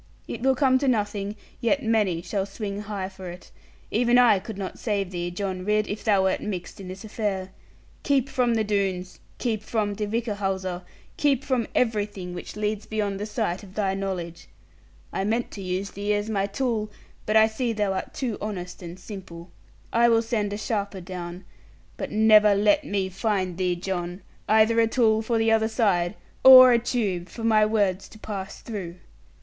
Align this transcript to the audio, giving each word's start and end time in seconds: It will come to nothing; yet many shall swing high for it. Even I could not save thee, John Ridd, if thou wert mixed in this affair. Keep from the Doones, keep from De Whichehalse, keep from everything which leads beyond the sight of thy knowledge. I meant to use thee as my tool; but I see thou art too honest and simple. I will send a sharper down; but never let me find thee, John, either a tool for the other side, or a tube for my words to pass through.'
It 0.27 0.41
will 0.41 0.55
come 0.55 0.79
to 0.79 0.87
nothing; 0.87 1.35
yet 1.59 1.83
many 1.83 2.23
shall 2.23 2.47
swing 2.47 2.79
high 2.81 3.07
for 3.07 3.29
it. 3.29 3.51
Even 3.91 4.17
I 4.17 4.39
could 4.39 4.57
not 4.57 4.79
save 4.79 5.11
thee, 5.11 5.29
John 5.29 5.63
Ridd, 5.63 5.87
if 5.87 6.03
thou 6.03 6.23
wert 6.23 6.41
mixed 6.41 6.79
in 6.81 6.87
this 6.87 7.03
affair. 7.03 7.51
Keep 8.01 8.27
from 8.27 8.55
the 8.55 8.63
Doones, 8.63 9.19
keep 9.37 9.61
from 9.61 9.93
De 9.93 10.07
Whichehalse, 10.07 10.81
keep 11.17 11.43
from 11.43 11.67
everything 11.75 12.33
which 12.33 12.55
leads 12.55 12.87
beyond 12.87 13.19
the 13.19 13.27
sight 13.27 13.61
of 13.61 13.75
thy 13.75 13.93
knowledge. 13.93 14.47
I 15.13 15.23
meant 15.23 15.51
to 15.51 15.61
use 15.61 15.91
thee 15.91 16.15
as 16.15 16.31
my 16.31 16.47
tool; 16.47 16.89
but 17.27 17.35
I 17.37 17.45
see 17.45 17.71
thou 17.71 17.93
art 17.93 18.11
too 18.15 18.39
honest 18.41 18.81
and 18.81 18.97
simple. 18.99 19.51
I 19.93 20.09
will 20.09 20.23
send 20.23 20.51
a 20.51 20.57
sharper 20.57 21.01
down; 21.01 21.45
but 21.97 22.09
never 22.09 22.55
let 22.55 22.83
me 22.83 23.09
find 23.09 23.55
thee, 23.55 23.75
John, 23.75 24.23
either 24.49 24.79
a 24.79 24.87
tool 24.87 25.21
for 25.21 25.37
the 25.37 25.51
other 25.51 25.67
side, 25.69 26.15
or 26.43 26.71
a 26.73 26.79
tube 26.79 27.29
for 27.29 27.43
my 27.43 27.67
words 27.67 28.07
to 28.09 28.17
pass 28.17 28.61
through.' 28.61 28.95